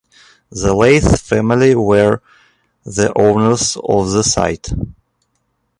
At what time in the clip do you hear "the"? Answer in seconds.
0.49-0.73, 2.83-3.15, 4.09-4.23